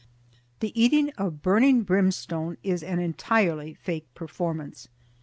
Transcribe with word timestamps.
The 0.61 0.73
eating 0.73 1.11
of 1.11 1.43
burning 1.43 1.83
brimstone 1.83 2.57
is 2.63 2.81
an 2.81 2.97
entirely 2.97 3.75
fake 3.75 4.11
performance. 4.15 4.87